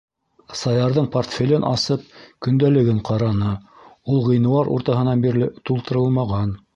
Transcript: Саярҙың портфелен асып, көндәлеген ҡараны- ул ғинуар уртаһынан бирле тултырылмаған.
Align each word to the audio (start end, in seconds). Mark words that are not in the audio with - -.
Саярҙың 0.59 1.09
портфелен 1.15 1.67
асып, 1.71 2.07
көндәлеген 2.47 3.01
ҡараны- 3.11 3.51
ул 4.15 4.23
ғинуар 4.31 4.73
уртаһынан 4.79 5.23
бирле 5.27 5.51
тултырылмаған. 5.71 6.55